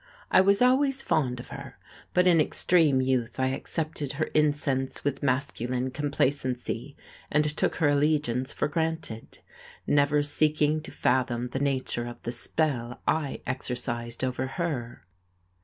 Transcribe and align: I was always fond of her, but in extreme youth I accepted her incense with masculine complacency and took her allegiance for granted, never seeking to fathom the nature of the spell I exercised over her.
I 0.31 0.41
was 0.41 0.63
always 0.63 1.03
fond 1.03 1.39
of 1.39 1.49
her, 1.49 1.77
but 2.11 2.25
in 2.27 2.41
extreme 2.41 3.01
youth 3.01 3.39
I 3.39 3.49
accepted 3.49 4.13
her 4.13 4.31
incense 4.33 5.03
with 5.03 5.21
masculine 5.21 5.91
complacency 5.91 6.97
and 7.31 7.45
took 7.55 7.75
her 7.75 7.89
allegiance 7.89 8.51
for 8.51 8.67
granted, 8.67 9.37
never 9.85 10.23
seeking 10.23 10.81
to 10.81 10.91
fathom 10.91 11.49
the 11.49 11.59
nature 11.59 12.07
of 12.07 12.19
the 12.23 12.31
spell 12.31 12.99
I 13.07 13.43
exercised 13.45 14.23
over 14.23 14.47
her. 14.47 15.03